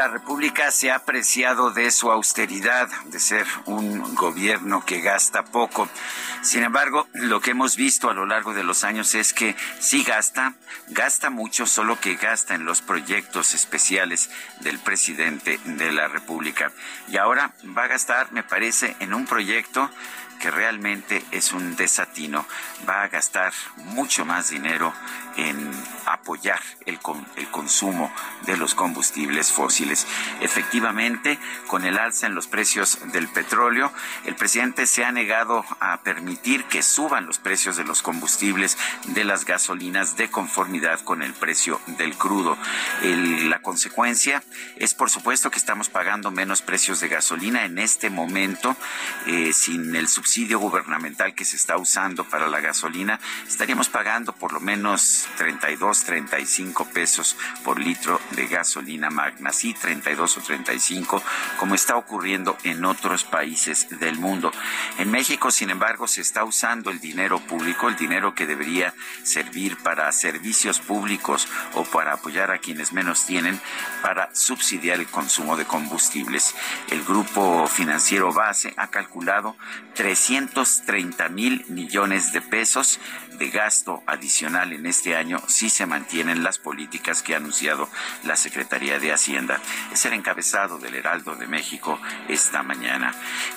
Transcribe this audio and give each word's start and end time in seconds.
La 0.00 0.08
República 0.08 0.70
se 0.70 0.90
ha 0.90 0.94
apreciado 0.94 1.72
de 1.72 1.90
su 1.90 2.10
austeridad, 2.10 2.88
de 3.08 3.20
ser 3.20 3.46
un 3.66 4.14
gobierno 4.14 4.82
que 4.82 5.02
gasta 5.02 5.44
poco. 5.44 5.90
Sin 6.40 6.62
embargo, 6.62 7.06
lo 7.12 7.42
que 7.42 7.50
hemos 7.50 7.76
visto 7.76 8.08
a 8.08 8.14
lo 8.14 8.24
largo 8.24 8.54
de 8.54 8.64
los 8.64 8.82
años 8.82 9.14
es 9.14 9.34
que 9.34 9.54
sí 9.78 10.02
gasta, 10.02 10.54
gasta 10.88 11.28
mucho, 11.28 11.66
solo 11.66 12.00
que 12.00 12.14
gasta 12.14 12.54
en 12.54 12.64
los 12.64 12.80
proyectos 12.80 13.52
especiales 13.52 14.30
del 14.60 14.78
presidente 14.78 15.60
de 15.66 15.92
la 15.92 16.08
República. 16.08 16.72
Y 17.08 17.18
ahora 17.18 17.52
va 17.76 17.84
a 17.84 17.88
gastar, 17.88 18.32
me 18.32 18.42
parece, 18.42 18.96
en 19.00 19.12
un 19.12 19.26
proyecto 19.26 19.90
que 20.40 20.50
realmente 20.50 21.22
es 21.30 21.52
un 21.52 21.76
desatino. 21.76 22.46
Va 22.88 23.02
a 23.02 23.08
gastar 23.08 23.52
mucho 23.76 24.24
más 24.24 24.50
dinero 24.50 24.92
en 25.36 25.70
apoyar 26.06 26.60
el, 26.86 26.98
con- 26.98 27.24
el 27.36 27.48
consumo 27.50 28.12
de 28.46 28.56
los 28.56 28.74
combustibles 28.74 29.52
fósiles. 29.52 30.06
Efectivamente, 30.40 31.38
con 31.68 31.84
el 31.84 31.98
alza 31.98 32.26
en 32.26 32.34
los 32.34 32.46
precios 32.48 32.98
del 33.12 33.28
petróleo, 33.28 33.92
el 34.24 34.34
presidente 34.34 34.86
se 34.86 35.04
ha 35.04 35.12
negado 35.12 35.64
a 35.78 35.98
permitir 36.00 36.64
que 36.64 36.82
suban 36.82 37.26
los 37.26 37.38
precios 37.38 37.76
de 37.76 37.84
los 37.84 38.02
combustibles 38.02 38.76
de 39.08 39.24
las 39.24 39.44
gasolinas 39.44 40.16
de 40.16 40.30
conformidad 40.30 41.00
con 41.00 41.22
el 41.22 41.34
precio 41.34 41.80
del 41.86 42.16
crudo. 42.16 42.56
La 43.02 43.60
consecuencia 43.60 44.42
es, 44.76 44.94
por 44.94 45.10
supuesto, 45.10 45.50
que 45.50 45.58
estamos 45.58 45.90
pagando 45.90 46.30
menos 46.30 46.62
precios 46.62 47.00
de 47.00 47.08
gasolina 47.08 47.64
en 47.66 47.78
este 47.78 48.08
momento, 48.08 48.74
eh, 49.26 49.52
sin 49.52 49.94
el 49.94 50.08
subsidio 50.08 50.29
gubernamental 50.58 51.34
que 51.34 51.44
se 51.44 51.56
está 51.56 51.76
usando 51.76 52.24
para 52.24 52.46
la 52.48 52.60
gasolina, 52.60 53.18
estaríamos 53.46 53.88
pagando 53.88 54.32
por 54.32 54.52
lo 54.52 54.60
menos 54.60 55.26
32, 55.36 56.04
35 56.04 56.84
pesos 56.86 57.36
por 57.64 57.80
litro 57.80 58.20
de 58.32 58.46
gasolina 58.46 59.10
magna, 59.10 59.52
sí, 59.52 59.74
32 59.74 60.38
o 60.38 60.40
35, 60.40 61.22
como 61.58 61.74
está 61.74 61.96
ocurriendo 61.96 62.56
en 62.62 62.84
otros 62.84 63.24
países 63.24 63.88
del 63.98 64.18
mundo. 64.18 64.52
En 64.98 65.10
México, 65.10 65.50
sin 65.50 65.70
embargo, 65.70 66.06
se 66.06 66.20
está 66.20 66.44
usando 66.44 66.90
el 66.90 67.00
dinero 67.00 67.40
público, 67.40 67.88
el 67.88 67.96
dinero 67.96 68.34
que 68.34 68.46
debería 68.46 68.94
servir 69.24 69.76
para 69.78 70.10
servicios 70.12 70.78
públicos 70.78 71.48
o 71.74 71.82
para 71.84 72.14
apoyar 72.14 72.52
a 72.52 72.58
quienes 72.58 72.92
menos 72.92 73.26
tienen, 73.26 73.60
para 74.00 74.32
subsidiar 74.34 75.00
el 75.00 75.06
consumo 75.06 75.56
de 75.56 75.64
combustibles. 75.64 76.54
El 76.88 77.02
grupo 77.02 77.66
financiero 77.66 78.32
base 78.32 78.72
ha 78.76 78.88
calculado 78.88 79.56
330 80.26 81.28
mil 81.30 81.64
millones 81.68 82.32
de 82.32 82.40
pesos 82.42 83.00
de 83.40 83.48
gasto 83.48 84.02
adicional 84.06 84.74
en 84.74 84.84
este 84.84 85.16
año 85.16 85.42
si 85.48 85.70
se 85.70 85.86
mantienen 85.86 86.44
las 86.44 86.58
políticas 86.58 87.22
que 87.22 87.32
ha 87.32 87.38
anunciado 87.38 87.88
la 88.24 88.36
Secretaría 88.36 88.98
de 88.98 89.14
Hacienda. 89.14 89.58
Es 89.90 90.04
el 90.04 90.12
encabezado 90.12 90.78
del 90.78 90.94
Heraldo 90.94 91.34
de 91.36 91.46
México 91.46 91.98
esta 92.28 92.62
mañana. 92.62 93.14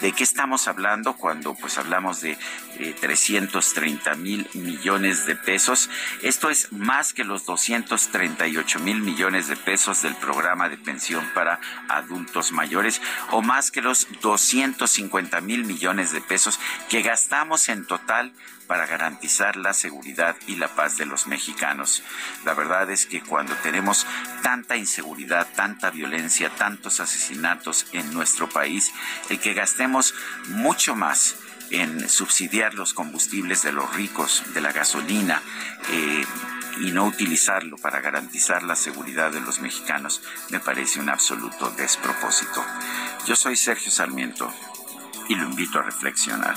¿De 0.00 0.12
qué 0.12 0.24
estamos 0.24 0.66
hablando 0.66 1.12
cuando 1.12 1.54
pues 1.54 1.76
hablamos 1.76 2.22
de 2.22 2.38
eh, 2.78 2.96
330 2.98 4.14
mil 4.14 4.48
millones 4.54 5.26
de 5.26 5.36
pesos? 5.36 5.90
Esto 6.22 6.48
es 6.48 6.72
más 6.72 7.12
que 7.12 7.24
los 7.24 7.44
238 7.44 8.78
mil 8.80 9.02
millones 9.02 9.46
de 9.46 9.56
pesos 9.56 10.00
del 10.00 10.16
programa 10.16 10.70
de 10.70 10.78
pensión 10.78 11.22
para 11.34 11.60
adultos 11.90 12.50
mayores 12.50 13.02
o 13.30 13.42
más 13.42 13.70
que 13.70 13.82
los 13.82 14.08
250 14.22 15.38
mil 15.42 15.64
millones 15.64 16.12
de 16.12 16.22
pesos 16.22 16.58
que 16.88 17.02
gastamos 17.02 17.68
en 17.68 17.86
total 17.86 18.32
para 18.66 18.86
garantizar 18.86 19.56
la 19.56 19.72
seguridad 19.72 20.36
y 20.46 20.56
la 20.56 20.68
paz 20.68 20.96
de 20.96 21.06
los 21.06 21.26
mexicanos. 21.26 22.02
La 22.44 22.54
verdad 22.54 22.90
es 22.90 23.06
que 23.06 23.22
cuando 23.22 23.54
tenemos 23.56 24.06
tanta 24.42 24.76
inseguridad, 24.76 25.46
tanta 25.54 25.90
violencia, 25.90 26.50
tantos 26.50 27.00
asesinatos 27.00 27.86
en 27.92 28.12
nuestro 28.12 28.48
país, 28.48 28.92
el 29.30 29.40
que 29.40 29.54
gastemos 29.54 30.14
mucho 30.48 30.94
más 30.94 31.36
en 31.70 32.08
subsidiar 32.08 32.74
los 32.74 32.94
combustibles 32.94 33.62
de 33.62 33.72
los 33.72 33.92
ricos, 33.94 34.42
de 34.54 34.60
la 34.60 34.72
gasolina, 34.72 35.42
eh, 35.90 36.24
y 36.80 36.92
no 36.92 37.06
utilizarlo 37.06 37.76
para 37.78 38.00
garantizar 38.00 38.62
la 38.62 38.76
seguridad 38.76 39.32
de 39.32 39.40
los 39.40 39.60
mexicanos, 39.60 40.22
me 40.50 40.60
parece 40.60 41.00
un 41.00 41.08
absoluto 41.08 41.70
despropósito. 41.70 42.64
Yo 43.26 43.34
soy 43.34 43.56
Sergio 43.56 43.90
Sarmiento 43.90 44.52
y 45.28 45.34
lo 45.34 45.44
invito 45.44 45.78
a 45.78 45.82
reflexionar. 45.82 46.56